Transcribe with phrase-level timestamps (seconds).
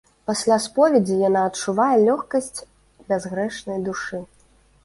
[0.29, 2.59] Пасля споведзі яна адчувае лёгкасць
[3.13, 4.25] бязгрэшнай душы.